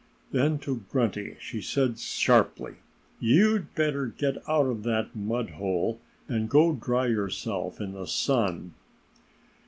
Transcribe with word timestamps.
Then 0.31 0.57
to 0.61 0.77
Grunty 0.89 1.37
she 1.39 1.61
said 1.61 1.99
sharply, 1.99 2.77
"You'd 3.19 3.75
better 3.75 4.07
get 4.07 4.37
out 4.49 4.65
of 4.65 4.81
that 4.81 5.15
mudhole 5.15 5.99
and 6.27 6.49
go 6.49 6.73
dry 6.73 7.05
yourself 7.05 7.79
in 7.79 7.91
the 7.91 8.07
sun." 8.07 8.73